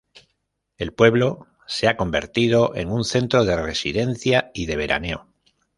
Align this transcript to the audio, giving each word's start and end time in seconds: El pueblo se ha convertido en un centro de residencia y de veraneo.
El 0.79 0.93
pueblo 0.93 1.45
se 1.67 1.87
ha 1.87 1.95
convertido 1.95 2.73
en 2.75 2.89
un 2.91 3.03
centro 3.05 3.45
de 3.45 3.55
residencia 3.61 4.49
y 4.51 4.65
de 4.65 4.75
veraneo. 4.75 5.27